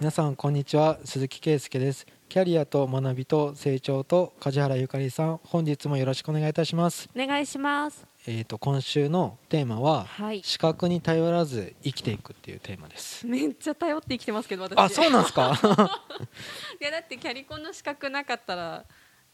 [0.00, 0.98] 皆さんこんにちは。
[1.04, 2.06] 鈴木圭介です。
[2.28, 7.08] キャリアと学びと成長と梶原ゆかりさん本日もよろしくお願いいたします。
[7.16, 8.04] お願いします。
[8.26, 10.42] えっ、と今週のテーマははい。
[10.42, 13.26] 視覚に頼らず生きていくっていうテーマです。
[13.26, 14.78] めっちゃ頼って生きてますけど私。
[14.78, 15.52] あそうなんですか？
[16.80, 18.84] いやだってキャリコンの資格なかったら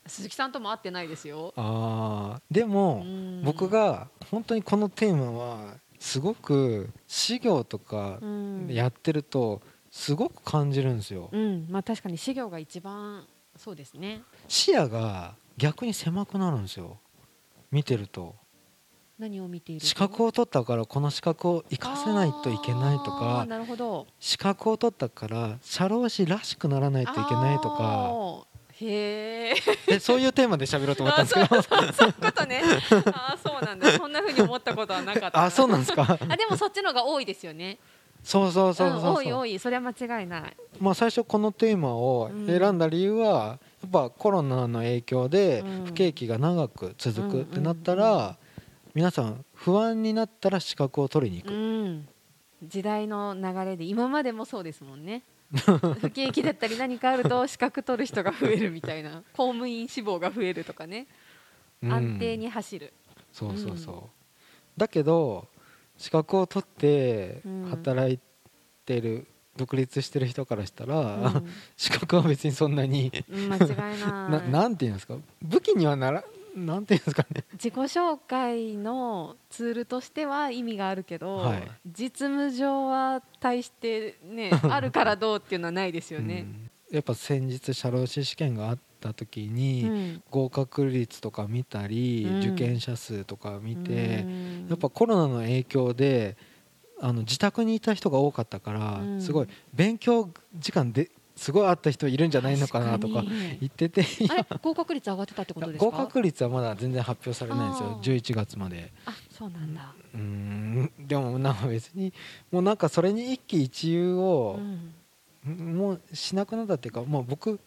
[0.06, 1.52] 鈴木さんとも会ってないですよ。
[1.56, 3.42] あーでもうん。
[3.44, 8.66] 僕が本当にこのテーマはすごく資料とかうん。
[8.70, 9.62] やってると
[10.00, 11.28] すごく感じるんですよ。
[11.30, 11.66] うん。
[11.68, 14.22] まあ確かに資料が一番そうですね。
[14.48, 16.96] 視野が逆に狭くなるんですよ。
[17.70, 18.34] 見てると。
[19.18, 19.86] 何を見ていると？
[19.86, 23.44] 資格を取ったからこの資格を生かせないといけないとか。
[23.46, 24.06] なるほど。
[24.18, 28.46] 資格を取ったから社労士らしくならないといけないとか。
[28.82, 29.54] へえ
[29.86, 31.60] でそういうテーマで喋ろうと思ったんですけど。
[31.92, 32.62] そういうことね。
[33.12, 33.92] あーそうなんだ。
[33.92, 35.44] そんな風に思ったことはなかった。
[35.44, 36.16] あそうなんですか。
[36.26, 37.78] あでもそっちのが多いですよね
[38.22, 39.58] そうそうそうそうそう、ん多い多い。
[39.58, 40.56] それは間違いない。
[40.78, 45.84] まあ、最初このテーマを選んだ理由は、やっぱコロナの影響でうん。
[45.86, 48.36] 不景気が長く続くってなったうんうんうら
[48.94, 52.08] 皆さん不安になったら資格を取りに行うく、ん。
[52.68, 55.22] 時代の流れで今までもそうですもんね。
[56.00, 59.22] 不景気だったり何かあると資格取る人が増えるみたいな。
[59.36, 61.06] 公務員志望が増えるとかね。
[61.82, 61.92] うん。
[61.92, 62.92] 安定に走る、
[63.32, 64.02] そうそうそう、うん。
[64.76, 65.48] だけど
[66.00, 68.18] 資格を取ってうん働い
[68.86, 71.48] てる、独立してる人からしたら、うん。
[71.76, 74.50] 資格は別にそんなにうん間違いな ない。
[74.50, 75.16] なんていうんですか？
[75.42, 76.24] 武器にはなら
[76.56, 77.44] なんていうんですかね？
[77.52, 81.70] 自己紹介のツールとしては意味があるけど、はい。
[81.86, 86.46] 実務上は対してねあるからどうっていうのはないですよね。
[86.90, 86.96] うん。
[86.96, 90.22] やっぱ先日社労士試験があった時に、うん。
[90.30, 92.38] 合格率とか見たり、うん。
[92.38, 94.26] 受験者数とか見て、
[94.62, 94.68] うん。
[94.68, 96.36] やっぱコロナの影響で
[97.00, 99.20] あの自宅にいた人が多かったから、うん。
[99.20, 103.24] すごい勉強時間ですごいあった人いるんじゃないのかなとか
[103.60, 104.04] 言ってて
[104.60, 105.86] 合格率上がってたってことですか？
[105.86, 108.00] 合格率はまだ全然発表されないんですよあー。
[108.00, 108.92] 11月まで。
[109.06, 110.92] あそうなんだ、うーん。
[110.98, 112.12] でもなんか別に
[112.50, 114.60] もうなんかそれに一喜一憂を
[115.46, 115.74] う、ん。
[115.76, 117.58] もうしなくなったっていうかもう僕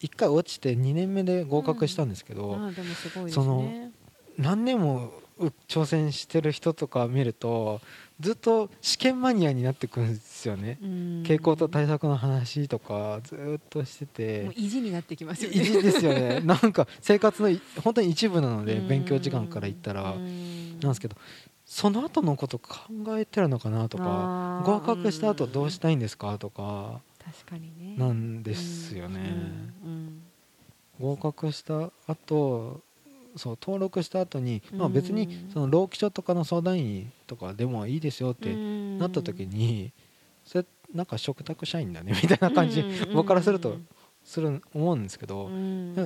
[0.00, 3.90] 1回落ちて2年目で合格したんですけど、あでもすごいですそのね。
[4.36, 7.80] 何年もう挑戦してる人とか見ると
[8.20, 10.88] ずっと試験マニアになってくるんですよね、うん。
[11.24, 14.50] 傾向と対策の話とかずっとしてて。
[14.56, 15.56] 意地になってきますよね。
[15.56, 16.40] 意地ですよね。
[16.46, 18.88] なんか生活のい本当に一部なのでうん。
[18.88, 20.12] 勉強時間から言ったら。
[20.12, 20.58] うん。
[20.80, 21.16] なんですけど
[21.64, 22.78] その後のこと考
[23.18, 27.00] えてるのかなとか合格した後どうしたいんですかとか
[27.32, 27.96] 確かにね。
[27.96, 29.20] なんですよね。
[31.00, 32.80] 合格した後
[33.36, 38.98] そう登録した後に、まあ、別にうんその労基署とかの相談員とかでもいいですよってうん。
[38.98, 39.92] なった時に
[40.44, 43.76] それなんか嘱託社員だね みたいな感じうん僕からすると
[44.24, 45.50] する思うんですけど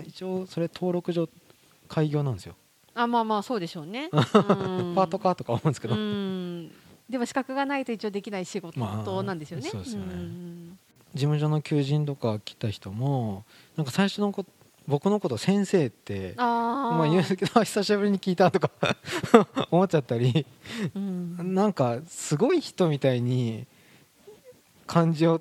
[0.06, 1.28] 一応それ登録上
[1.88, 2.55] 開業なんですよ。
[2.94, 4.09] あまあまあそうでしょうね。
[4.11, 5.94] パ パートかとか思うんですけど。
[5.94, 6.71] うん。
[7.09, 9.69] でも資格がないと一応できない仕事まあなんですよね。
[9.69, 10.15] そうですよね。
[10.15, 10.78] ん
[11.15, 13.45] 事務所の求人とか来た人も
[13.77, 14.45] なんか最初のこ
[14.89, 18.71] 僕のこと先生ってまあ言うんですけど久しぶりに聞いたとか
[19.71, 20.47] 思っちゃったり
[20.95, 21.55] うん。
[21.55, 23.67] なんかすごい人みたいに
[24.87, 25.41] 感じを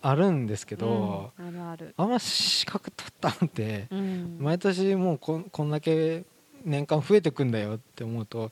[0.00, 1.48] あるんですけど、うん。
[1.48, 1.94] あるある。
[1.96, 4.36] あんま資格取ったんってうん。
[4.40, 6.24] 毎年もうこんこんだけ
[6.64, 8.50] 年間増えてくんだよって思うと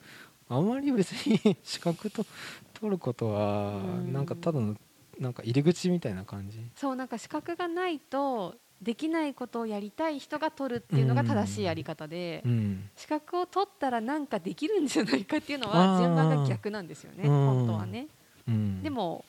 [0.49, 2.25] あまり別に 資格と
[2.73, 4.13] 取ることはうん。
[4.13, 4.75] なんかただの
[5.23, 6.59] なんか入り口みたいな感じ？
[6.75, 12.89] そうなんか資格がないとできないことをやりたい人が取るっていうのが正しいやり方で、うん。
[12.97, 17.45] 資格を取ったらなんかできるんじゃないかっていうのは順番が逆なんですよねうん。
[17.45, 18.07] 本当はね。
[18.45, 19.23] うん、でも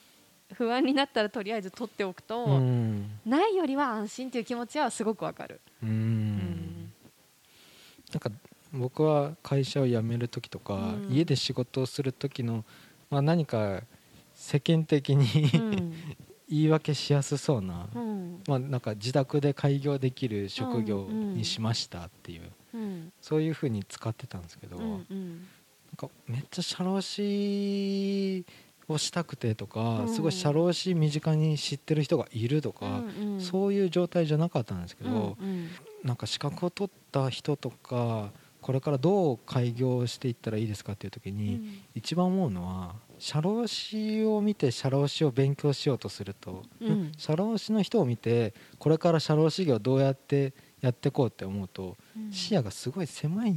[0.54, 3.10] 不安になったらとりあえず取っておくと、うん。
[3.24, 5.60] ないよりは安心っていう気持ちはすごくわかる。
[5.82, 5.88] うん。
[5.88, 6.92] うん。
[8.12, 8.30] なんか
[8.72, 11.14] 僕は会社を辞める時とか、うん。
[11.14, 12.64] 家で仕事をする時の、
[13.08, 13.82] まあ、何か
[14.44, 15.92] 世間的にうん。
[16.50, 18.42] 言い訳しやすそうな、うん。
[18.46, 23.12] まあ、なんか自宅で開業できる職業にしましたっていう、うん。
[23.22, 25.06] そういうふうに使ってたんですけど、うなんん。
[25.10, 25.48] うん
[25.96, 28.44] かめっちゃ社労士
[28.88, 30.08] をしたくてとか、うん。
[30.08, 33.40] すごい社労士身近に知ってる人がいるとか、うんうん。
[33.40, 35.70] そういう状態じゃなかったんですけど、うんうん。
[36.04, 38.30] なんか資格を取った人とか
[38.64, 47.12] これからどう開業していったらいいですかっていう時に、一番思うのは社労士を見て社労士を勉強しようとすると、うん。
[47.18, 52.32] 社労士の人を見てこれから社労士業どうやってやっていこうって思うと、うん。
[52.32, 53.54] 視野がすごい狭い。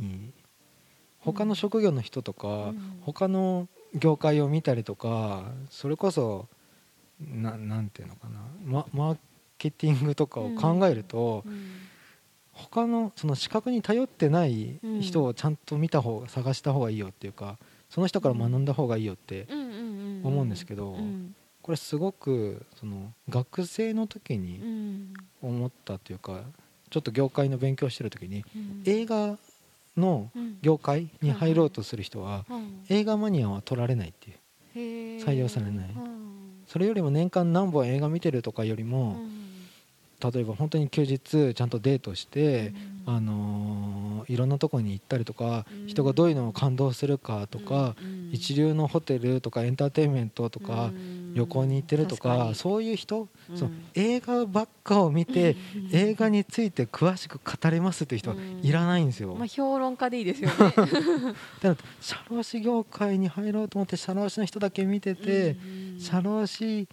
[1.20, 3.00] 他の職業の人とか、うん。
[3.00, 6.50] 他の業界を見たりとかそれこそ
[7.22, 9.18] ななんていうのかなママー
[9.58, 11.88] ケティングとかを考えると、うん
[12.58, 17.58] 他のその資格に頼ってない人をちゃんと見た方が探した方がいいよっていうか
[17.90, 19.48] その人から学んだ方がいいよって
[20.24, 21.36] 思うんですけどうん。
[21.62, 25.14] これすごくその学生の時うにん。
[25.42, 26.42] 思ったというか
[26.90, 28.82] ちょっと業界の勉強してる時にうん。
[28.86, 29.38] 映画
[29.96, 30.58] のうん。
[30.62, 34.38] 業界に入ろうとする人はうん映画マニアは取られないっていう。
[35.26, 35.90] 採用されない。
[35.90, 36.18] うん
[36.68, 39.37] それよりも年間何本映画見てるとかよりもうん
[40.20, 42.74] 例えば本当に休日ちゃんとデートして
[43.06, 43.16] うん。
[43.16, 45.88] あのーいろんなとこに行ったりとかうん。
[45.88, 51.34] 人がどういうのを感動するかとかうん一流のホテルとかエンターテインメントとかうん。
[51.34, 53.58] 旅行に行ってると確かそういう人うん。
[53.58, 55.90] その映画ばっかを見てうん。
[55.96, 59.36] 映画について詳しく語れますっていう人はいらないんですよ。
[59.36, 60.56] まあ評論家でいいですよね。
[60.66, 60.78] だか
[61.62, 65.52] ら社労士業界に入ろうと思って社労士の人だけ見てて
[65.96, 66.00] うん。
[66.02, 66.88] 社労士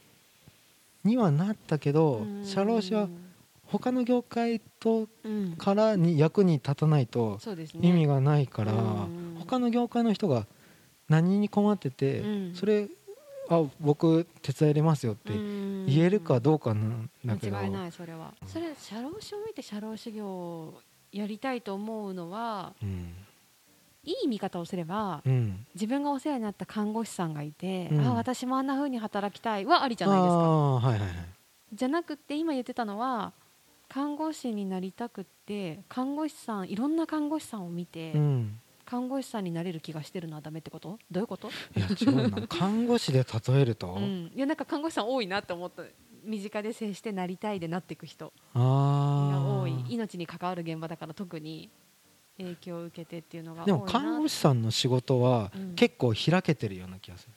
[1.04, 2.44] にはなったけどうん。
[2.44, 3.08] 社労士は
[3.66, 7.38] 他の業界とうんからに役に立たないと
[7.80, 9.36] 意味がないからうん。
[9.40, 10.46] 他の業界の人が
[11.08, 12.54] 何に困っててうん。
[12.54, 12.88] それ
[13.50, 15.86] あ僕手伝いれますよってうん。
[15.86, 17.56] 言えるかどうかなんだけど。
[17.56, 18.32] 間違いないそれは。
[18.46, 20.80] それ社労士を見て社労士業を
[21.12, 23.12] やりたいと思うのはうん
[24.04, 25.66] いい見方をすればうん。
[25.74, 28.06] 自分がお世話になった看護師さんがいて、うん。
[28.06, 29.64] あ私もあんな風に働きたい。
[29.64, 30.36] はありじゃないですか。
[30.36, 31.10] はいはいはい。
[31.72, 33.32] じゃなくって今言ってたのは
[33.88, 38.60] 看護師になりたくって看護師さんいろんな看護師さんを見て、うん。
[38.84, 40.98] 看護師さんになれる気がしてるのはダメってこと？
[41.10, 42.46] どういうこと、いや違うな。
[42.48, 45.82] 看護師で例えると、うん、いやなんか看護師さん多いなって思った。
[46.22, 49.72] 身近で接してなりたいでなっていく人があ多い。
[49.72, 51.68] あ命に関わる現場だから特に
[52.38, 55.74] 影響を受けてっていうのが多いでなも看護師さんの仕事はうん。
[55.74, 57.28] 結構開けてるような気がす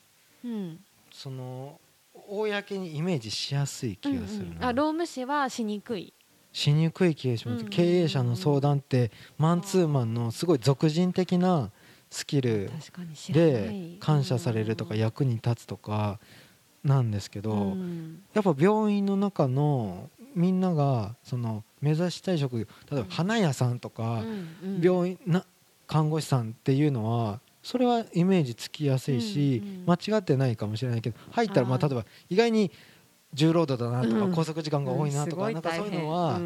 [0.44, 0.80] る、うん。
[1.12, 1.80] その
[2.14, 4.64] 公にイメージしやすい気がするな、うんうん。
[4.66, 6.14] あ労務士はしにくい。
[6.52, 11.72] しにくい気がします、うん経営者の相談ってマンツーマンのすごい俗人的な
[12.10, 12.72] スキル
[13.30, 15.00] で感謝されるとかうん。
[15.00, 16.20] 役に立つとか
[16.84, 18.24] なんですけど、うん。
[18.34, 24.24] やっぱ病院の中のみんながその目指したい職業例えば花屋さんとか、
[24.82, 25.46] 病院な
[25.88, 32.72] 看護師さんっていうのはそれはイメージつきやすいし、間違ってないかもしれないけど入ったらまあ例えば意外に
[33.34, 34.32] 重労働だなとか、うん。
[34.32, 36.40] 拘束時間が多いなとか、うんなんかそういうのは、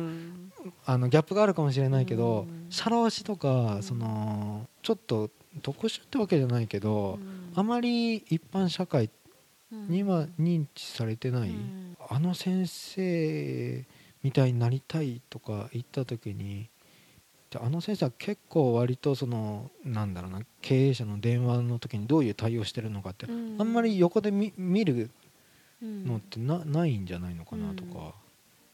[0.86, 2.68] あのギャップがあるかもしれないけど、うん。
[2.70, 3.84] 社労士とか、うん。
[3.84, 5.30] そのちょっと
[5.62, 7.54] 特殊ってわけじゃないけど、うん。
[7.56, 9.10] あまり一般社会
[9.72, 11.98] には認知されてない、うん。
[12.10, 13.86] あの先生
[14.24, 16.70] みたいになりたいとか言った時に
[17.50, 23.58] であの先生は結構割とそのなんだろうな経営者の電話の時にどういう対応してるのかって、うん。
[23.60, 25.10] あんまり横で見見る
[25.82, 26.06] うん。
[26.06, 28.14] のってなないんじゃないのかなとか、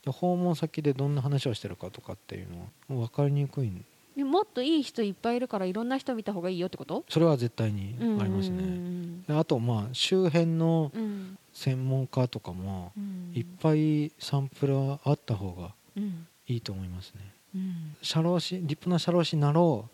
[0.03, 3.71] で訪問先でどんな話をしてるかとかっていうのは分かりにくい
[4.15, 7.05] でもっといい人いっぱいいるからいろんな人見た方がいいよってこと？
[7.07, 9.23] それは絶対にありますね。
[9.29, 13.31] あとまあ周辺のうん専門家とかもうん。
[13.33, 16.27] いっぱいサンプルはあった方がうん。
[16.47, 17.21] いいと思いますね。
[17.55, 17.95] うん。
[18.03, 19.91] 社労士立派な社労士になろうって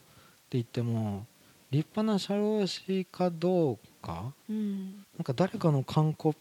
[0.52, 1.26] 言っても
[1.72, 5.06] 立派な社労士かどうかうん。
[5.18, 6.36] なんか誰かの完コ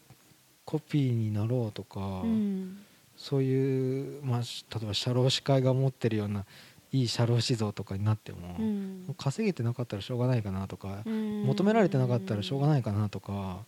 [0.65, 2.77] コピーになろうとか、うん。
[3.15, 6.45] そういう、まあ、し例えば社労士会が持ってるような
[6.91, 9.15] いい社労士像とかになっても、うん。
[9.17, 11.43] 稼げてなかったらしょうがないかなとか、うん。
[11.43, 13.63] 求められてなかったらしょうがないかなとか、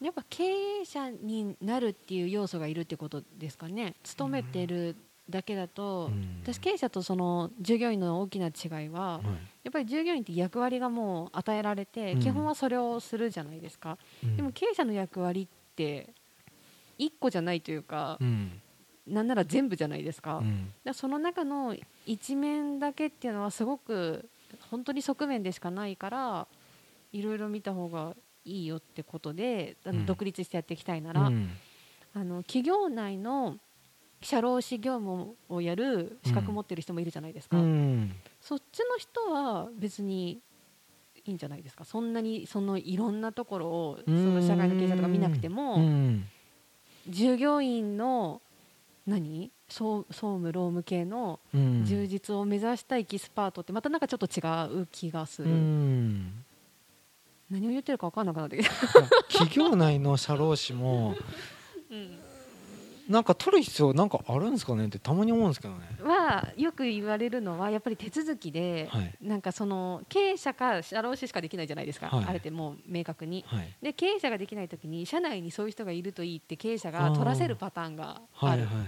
[0.00, 3.94] やっぱ経営者になるっていう要素がいるってことですかね。
[4.04, 4.96] 勤めてる
[5.28, 6.40] だけだと、うん。
[6.42, 9.24] 私経営者とその従業員の大きな違いは、はい。
[9.64, 12.20] やっぱり従業員って役割がもう与えられて、うん。
[12.20, 14.36] 基本はそれをするじゃないですか、うん。
[14.36, 16.08] でも経営者の役割って
[16.98, 18.60] 1個じゃないというかう、ん。
[19.06, 20.42] なんなら全部じゃないですか,、う
[20.90, 20.94] ん。
[20.94, 21.74] その中の
[22.06, 24.28] 一面だけっていうのはすごく
[24.70, 26.46] 本当に側面でしかないから
[27.12, 28.14] いろいろ見た方が
[28.48, 30.06] いいよってことであのうん。
[30.06, 31.50] 独立してやっていきたいなら、うん。
[32.14, 33.58] あの企業内の
[34.20, 38.12] 社労士業務をやる資格持ってる人もいるじゃないですか、うん。
[38.40, 40.40] そっちの人は別に
[41.24, 41.84] いいんじゃないですか。
[41.84, 46.24] そんなにそのいろんなところをその社会の経営者とか見なくても、うん。
[47.08, 48.40] 従業員の
[49.06, 49.52] 何？
[49.68, 51.84] 総総務労務系のうん。
[51.84, 54.40] 充実を目指したエキスパートってまたなんかちょっと違
[54.80, 56.44] う気がすうる、ん
[57.50, 58.74] 何を言ってるか分かんなくなってきた、
[59.28, 61.14] 企業内の社労士も
[63.08, 65.80] なんか取る必要なんかあるんですかねってたまに思うんですけどね。
[66.02, 69.14] はよく言われるのはやっぱり手続きで、はい。
[69.22, 72.24] なんかその経営者か社労士しかできないじゃないですか、はい。
[72.26, 73.44] あれってもう明確に。
[73.46, 73.74] はい。
[73.82, 78.46] で経営者ができないときに社内にそういう人がいるといいって経営者が取らせるパターンがある。
[78.50, 78.86] はいはいはい。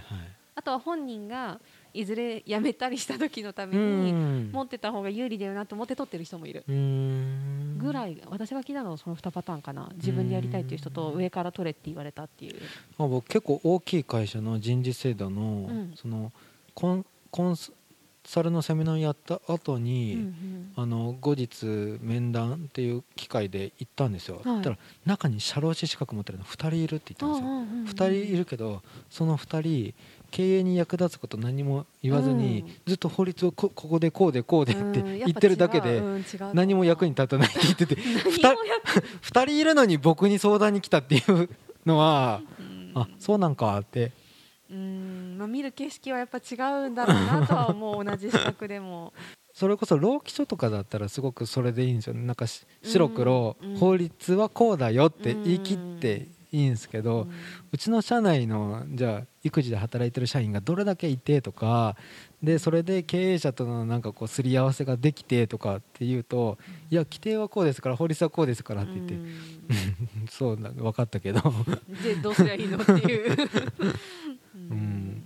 [0.55, 1.59] あとは本人が
[1.93, 4.51] いずれ辞めたりした時のためうにん。
[4.53, 6.65] 持ってた方が有利だよなと思って取ってる人もいる。
[6.67, 9.91] ぐらい私が聞いたのはその2パターンかな。
[9.97, 12.57] 自分でやりたいっていう人と上から取れって言われたっていう。
[12.99, 15.93] まあ、僕結構大きい会社の人事制度の,、ん。
[15.97, 16.33] その
[16.75, 17.57] コンコン
[18.25, 20.73] サルのセミナーやった後に、うんうん。
[20.77, 21.65] あの後日
[22.01, 24.63] 面談っていう機会で行ったんですよ、はい。
[24.63, 27.87] たら中に社労士資格持ってるの2人いるって言ったんですよ、うんうんうんうん。
[27.87, 29.95] 2人いるけどその2人
[30.31, 32.75] 経営に役立つこと何も言わずに、うん。
[32.87, 36.03] ずっと法律をこここでこうでこうでって言ってるだけで、
[36.55, 37.97] 何も役に立たないって言ってて
[38.43, 41.49] 何も役2人いるのに僕に相談に来たっていう
[41.85, 42.93] のは、うん。
[42.95, 44.13] あそうなんかって。
[44.71, 45.37] うん。
[45.39, 46.55] まあ見る景色はやっぱ違
[46.87, 49.13] うんだろうなとは思う同じ資格でも。
[49.53, 52.25] それこそ労基署とかだったらすごくそれでいいんですよね。
[52.25, 53.77] なんかし白黒、うん。
[53.77, 61.97] 法律はこうだよって言い切っていいんですけど、ううんちの社内のじゃあ育児で働いてる社員がどれだけいてとか
[62.43, 66.59] でそれで経営者とのなんかこうすり合わせができてとかっていうと、
[66.91, 69.19] いや規定はこうですから法律はこうですからって言って、う
[70.25, 70.29] ん。
[70.29, 71.41] そうだ分かったけど。
[72.03, 73.37] でどうすりゃいいのっていう。
[74.71, 75.23] うん。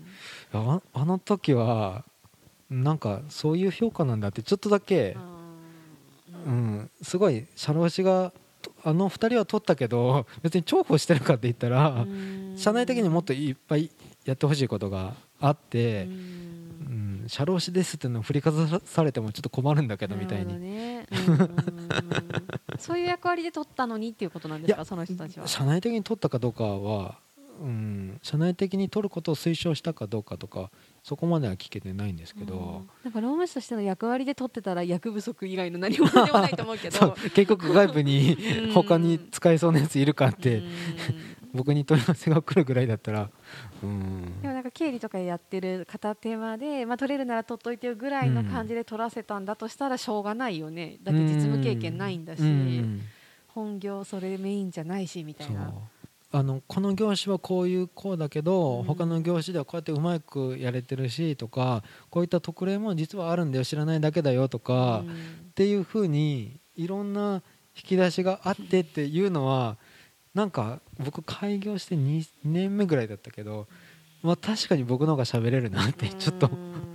[0.53, 2.05] ああの時は
[2.71, 5.17] なんかそういう評価なんだってちょっとだけ、
[6.47, 6.75] ううん。
[6.79, 8.44] ん、すごい社労士がと
[8.85, 12.55] あの2人は取ったけど 別に重宝してるかって言ったら、うん。
[12.57, 13.91] 社内的にもっといっぱい
[14.25, 16.13] やってほしいことがあってう、ん。
[17.23, 21.07] うん、社労士ですっていうのを振りかざされてもちょっと困るんだけどみたいに、ね。
[21.11, 25.47] うそういう役割で取ったのにっていうことなんですかその人たちは。
[25.47, 27.19] 社内的に取ったかどうかは、
[27.61, 30.71] うん、社内的に取ることを推奨したかどうかとか
[31.03, 32.91] そこまでは聞けてないんですけど、うん。
[33.05, 37.15] なんか労務士としての役割で取ってたら役不足以外の何もでもないと思うけど。
[37.35, 38.73] 結局外部にうん。
[38.73, 40.71] 他に使えそうなやついるかって、うん。
[41.55, 43.31] 僕に問い合わせが来るぐらいだったら、
[43.83, 50.99] うん、でもなんか経理とかやってる片手間で、まあ、取れるなら取っといてよぐらいの感じで取らせたんだとしたらしょうがないよね。
[51.03, 53.03] だって実務経験ないんだし、うん。
[53.47, 55.59] 本業それメインじゃないしみたそいう。
[55.59, 55.73] な。
[56.35, 58.85] あのこの業種はこういうこうだけど、うん。
[58.85, 65.13] 他の業種ではこうやってうまくやれてるしとかこういった特例も実はあるんだよ知らないだけだよとか、うん。
[65.13, 65.13] っ
[65.55, 67.43] ていうふうにいろんな
[67.77, 69.77] 引き出しがあってっていうのは
[70.35, 73.69] なんか僕開業して 2, 2年目ぐらいだったけど、
[74.23, 76.49] まあ、確かに僕の方が喋れるなってちょっと。
[76.49, 76.95] う ん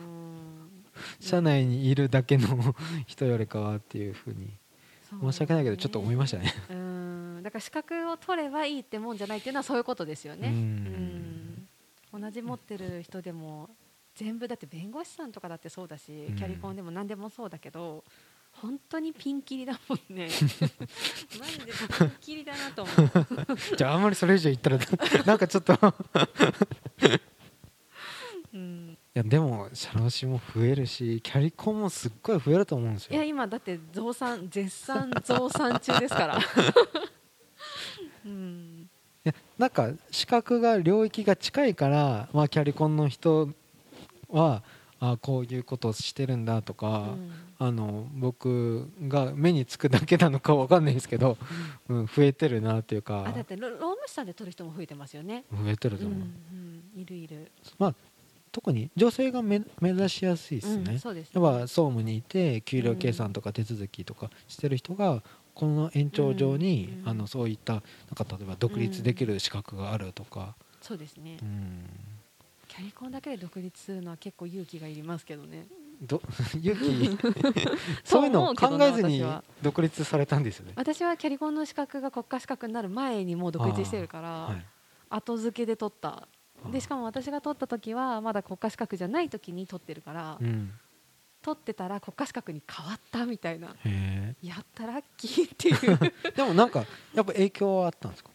[1.20, 2.76] 社内にいるだけの
[3.08, 4.52] 人よりかはっていうふうに
[5.10, 6.54] 申し訳ないけどちょっと思いましたね。
[6.70, 7.42] うん。
[7.44, 10.50] だから資格を取ればいいってもんじゃないっていうのはそういうことですよね。
[10.50, 11.68] うん。
[12.14, 12.22] うん。
[12.22, 13.70] 同じ持ってる人でも
[14.16, 16.36] 全部だって弁護士さんとかだってそうだし、うん。
[16.36, 18.04] キャリコンでも何でもそうだけど
[18.52, 20.28] 本当にピンキリだもんね。
[21.40, 22.98] マジでピンキリだなと思う、
[23.78, 24.78] じゃああんまりそれ以上言ったら
[25.26, 25.74] なんかちょっと。
[25.74, 25.78] い
[28.54, 33.24] うん、やでも社労士も増えるしキャリコンもすっごい増えると思うんですよいや。
[33.24, 36.40] 今だって増産絶賛増産中ですから、
[38.26, 38.90] うん、
[39.26, 43.50] いやなんか資格が領域が近いから、まあ、キャリコンの人
[44.30, 44.62] は
[45.00, 47.16] あこういうことをしてるんだとか、
[47.58, 51.38] あの僕が目につくだけなのかわかんないですけど、
[51.88, 55.46] うん、増えてるなっていうかあだって労労務士さんで取る人も増えてますよね。
[55.52, 57.52] 増えてるうんと思う、うん、いるいる。
[57.78, 57.96] まあ
[58.52, 65.22] 特に女性が目目指しやすいですね、うん、そうです、やっぱ総務にいて給料計算とか手続きとかしてる人が
[65.54, 67.84] この延長上に、うんあのそういったなん
[68.16, 71.38] か例えば独立できる資格があるとか、そうですね。
[71.42, 71.84] うん。
[72.68, 75.66] キャリコンだけで独立するのは結構勇気がいりますけどね。
[76.02, 76.22] ど
[76.62, 77.18] 勇気？
[78.06, 79.22] そういうのを考えずに
[79.62, 80.74] 独立されたんですよね。
[80.76, 84.66] 私はキャリコンの資格が国家資格になる前にもう独立してるから、はい、
[85.10, 86.28] 後付けで取った
[86.72, 90.72] でしかも私が取った時はまだ国家資格じゃない時に取ってるから、うん、
[91.42, 93.76] 取ってたら国家資格に変わったみたいな。
[93.86, 96.14] へやったラッキーっていう。
[96.26, 98.32] え でもなんかやっぱ影響はあったんですか？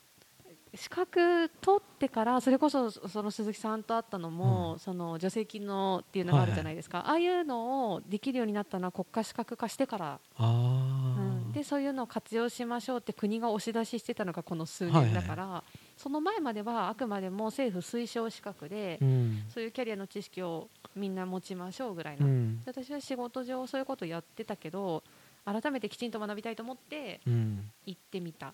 [0.77, 4.79] 資格取ってからそれこそその鈴木さんと会ったのも、うん。
[4.81, 11.51] その助成金のっていうのがあるじゃないですか、ああいうのをできるようになったのは国家資格化してから、あうん。
[11.51, 15.63] ーでそういうのを活用しましょうって国が押し出ししてたのがこの数はいはい年だから、
[16.05, 19.43] その前まではあくまでも政府推奨資格で、うん。
[19.49, 22.63] そういうキャリアの知識をみんな持ちましょうぐらいの、うん。
[22.63, 25.03] で私は仕事上そういうことやってたけど
[25.47, 27.71] 改めてきちんと学びたいと思ってうん。
[27.87, 28.53] 行ってみた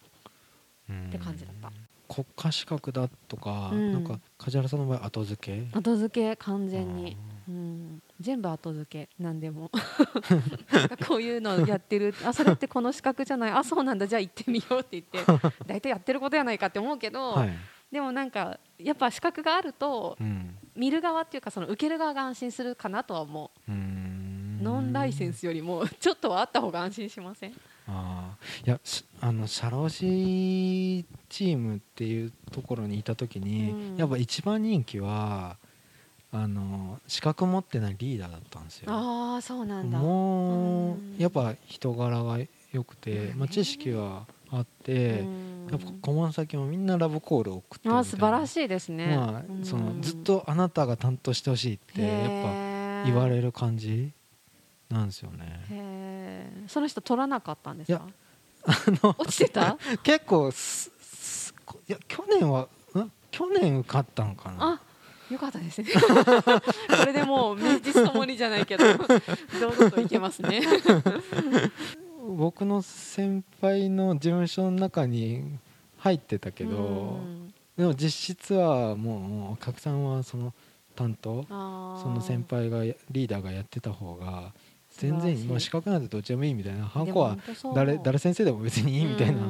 [0.88, 1.72] うって感じだった。
[2.08, 3.92] 国家資格だとか、うん。
[3.94, 5.76] なんか梶原さんの場合後付け？
[5.76, 7.16] 後付け完全に、
[7.48, 9.70] うん、全部後付け何でも。
[11.08, 13.50] こういうのやってるあそれってこの資格じゃない。
[13.50, 14.06] あそうなんだ。
[14.06, 17.50] じゃあ行ってみようって言って大体やってることやないかって思うけど、はい、
[17.90, 20.56] でもなんかやっぱ資格があるとうん。
[20.76, 23.70] 見る側っていうかその受ける側が安心するかなとは思う。
[23.70, 27.54] ノンライセンスよりもちょっとはあった方が安心しません？
[27.88, 28.66] あー。
[28.66, 33.96] いやしあの社労士チームっていうところにいた時に、うん。
[33.96, 35.56] やっぱ一番人気は
[36.32, 38.92] あの資格持ってないリーダーだったんですよ。
[38.92, 39.98] ああそうなんだ。
[39.98, 41.16] もううん。
[41.18, 42.38] やっぱ人柄が
[42.72, 45.68] 良くて、まあ、知識はあって、うん。
[45.72, 49.64] やっぱ顧問先もみんなラブコールを送ってあー素晴らしいですね、まあうん。
[49.64, 54.12] そのずっとあなたが担当してほしいってやっぱ言われる感じ
[54.88, 56.64] なんですよね。
[56.68, 58.02] その人取らなかったんですか？
[58.66, 58.72] あ
[59.02, 59.76] の落ちてた？
[60.04, 61.54] 結構すす
[61.88, 63.10] いや去年はん？
[63.30, 64.74] 去年受かったのかな。
[64.74, 64.80] あ
[65.30, 65.88] よかったですね。
[65.92, 70.62] これでもう名実ともにじゃないけど堂々といけますね。
[72.36, 75.58] 僕の先輩の事務所の中に
[75.98, 77.52] 入ってたけど、うん。
[77.76, 80.52] でも実質はもうお客さんはその
[80.94, 84.52] 担当その先輩がリーダーがやってた方が
[84.90, 86.84] 全然資格なんてどっちでもいいみたいな。
[86.84, 87.38] ハンコは
[87.74, 89.40] 誰誰先生でも別にいいみたいな、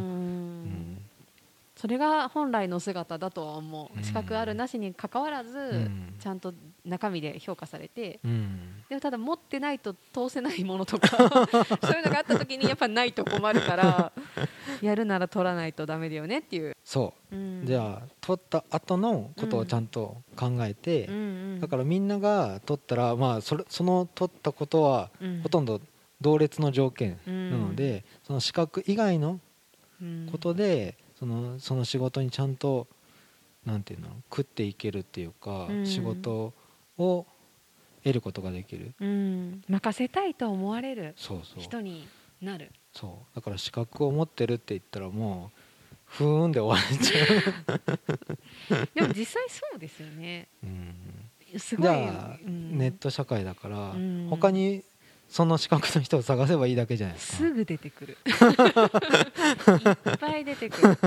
[1.80, 3.96] それが本来の姿だとは思う。
[3.96, 4.02] ん。
[4.02, 6.14] う資格あるなしにかかわらず、うん。
[6.20, 6.52] ちゃんと
[6.84, 8.20] 中身で評価されて。
[8.22, 8.84] うん。
[8.90, 11.08] でもただ持ってないと通せないものとか
[11.80, 14.12] そういうのがあった時にやっぱないと困るから
[14.82, 17.34] やるなら取らないとダメだよねっていう、そう。
[17.34, 17.64] うん。
[17.64, 21.14] じゃあ取った後のことをちゃんと考えて、うん。
[21.14, 21.18] う
[21.56, 25.40] んだからみんなが取ったら、まあ、それその取ったことはうん。
[25.42, 25.80] ほとんど
[26.20, 29.40] 同列の条件ななので、その資格以外の
[30.02, 32.88] うんことで、そのその仕事にちゃんと
[33.66, 35.86] なんていうの食っていけるっていうか、うん。
[35.86, 36.54] 仕事
[36.98, 37.26] を
[38.02, 38.94] 得ることができる。
[39.00, 39.62] うん。
[39.68, 41.62] 任せたいと思われるそうそう。
[41.62, 42.08] 人に
[42.40, 42.72] なる。
[42.94, 43.36] そう。
[43.36, 45.58] だから資格を持ってるって言ったらもう
[46.06, 47.24] ふーんで終われちゃ
[48.74, 50.48] う、 でも実際そうですよね。
[50.64, 51.58] うん。
[51.58, 52.78] すごいじゃあ、うん。
[52.78, 54.26] ネット社会だから、うん。
[54.30, 54.82] 他に
[55.30, 57.36] その資格の人を探せばいいだけじゃないですか。
[57.36, 58.18] すぐ出てくる。
[58.26, 58.30] い
[60.12, 60.98] っぱい出てくる、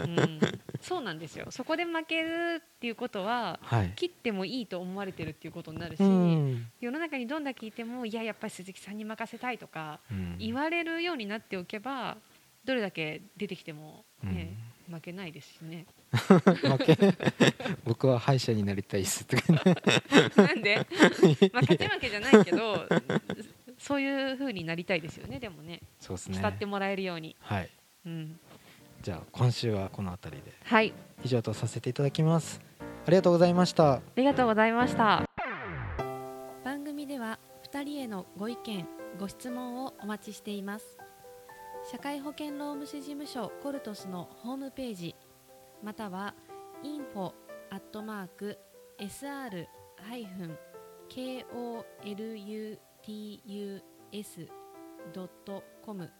[0.00, 0.40] うん、
[0.82, 1.46] そうなんですよ。
[1.50, 6.70] そこで負けるっていうことははい、切ってもいいと思われてるっていうことになるし、うん。
[6.80, 10.36] 世の中にどんだけいてもいややっぱり鈴木さんに任せたいとかうん。
[10.38, 12.18] 言われるようになっておけば
[12.64, 14.54] どれだけ出てきても、ね
[14.90, 16.96] 負けないですしね 負け。
[17.84, 19.60] 僕は歯医者になりたいっすとかね。
[20.36, 20.78] なんで？
[20.78, 22.86] 負けて負けじゃないけど
[23.78, 25.80] そういう風になりたいですよねでもね。
[26.00, 26.38] そうですね。
[26.38, 27.70] 慕ってもらえるように、はい。
[28.06, 28.38] うん、
[29.02, 30.52] じゃあ今週はこの辺りで。
[30.64, 30.92] はい。
[31.24, 32.60] 以上とさせていただきます。
[33.06, 33.94] ありがとうございました。
[33.94, 35.28] ありがとうございました。
[36.64, 37.38] 番組では
[37.70, 38.86] 2人へのご意見
[39.18, 40.98] ご質問をお待ちしています。
[41.90, 45.14] 社会保険労務士事務所コルトスのホームページ
[45.82, 46.34] または
[46.82, 47.32] info
[47.70, 48.58] アットマーク
[48.98, 50.58] sr ハイフン
[51.08, 51.84] kolutus
[55.12, 56.10] ドットコム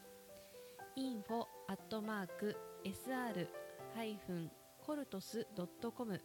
[0.97, 3.49] info アットマーク sr
[3.95, 4.51] ハイフン
[4.89, 6.19] コルトスドットコムへ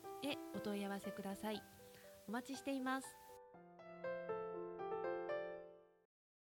[0.56, 1.62] お問い合わせください。
[2.30, 3.23] お待ちしています。